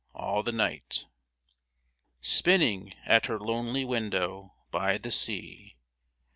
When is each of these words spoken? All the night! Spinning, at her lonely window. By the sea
All 0.15 0.41
the 0.41 0.51
night! 0.51 1.05
Spinning, 2.21 2.95
at 3.05 3.27
her 3.27 3.39
lonely 3.39 3.85
window. 3.85 4.55
By 4.71 4.97
the 4.97 5.11
sea 5.11 5.77